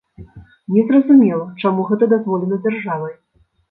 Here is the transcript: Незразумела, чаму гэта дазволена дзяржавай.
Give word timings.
Незразумела, 0.77 1.43
чаму 1.67 1.87
гэта 1.93 2.11
дазволена 2.17 2.55
дзяржавай. 2.67 3.13